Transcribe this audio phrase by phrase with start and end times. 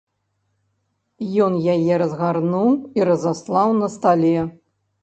[1.47, 4.37] Ён яе разгарнуў і разаслаў на стале.